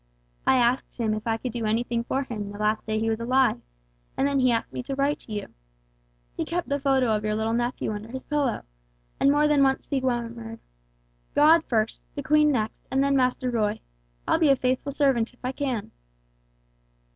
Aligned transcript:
I 0.47 0.55
asked 0.57 0.97
him 0.97 1.13
if 1.13 1.27
I 1.27 1.37
could 1.37 1.51
do 1.51 1.67
anything 1.67 2.03
for 2.03 2.23
him 2.23 2.51
the 2.51 2.57
last 2.57 2.87
day 2.87 2.99
he 2.99 3.07
was 3.07 3.19
alive 3.19 3.61
and 4.17 4.27
then 4.27 4.39
he 4.39 4.51
asked 4.51 4.73
me 4.73 4.81
to 4.81 4.95
write 4.95 5.19
to 5.19 5.31
you. 5.31 5.53
He 6.35 6.43
kept 6.43 6.69
the 6.69 6.79
photo 6.79 7.15
of 7.15 7.23
your 7.23 7.35
little 7.35 7.53
nephew 7.53 7.91
under 7.91 8.09
his 8.09 8.25
pillow, 8.25 8.63
and 9.19 9.29
more 9.29 9.47
than 9.47 9.61
once 9.61 9.85
he 9.87 10.01
murmured 10.01 10.59
'God 11.35 11.63
first, 11.65 12.01
the 12.15 12.23
Queen 12.23 12.51
next, 12.51 12.87
and 12.89 13.03
then 13.03 13.15
Master 13.15 13.51
Roy 13.51 13.79
I'll 14.27 14.39
be 14.39 14.49
a 14.49 14.55
faithful 14.55 14.91
servant 14.91 15.35
if 15.35 15.45
I 15.45 15.51
can!' 15.51 15.91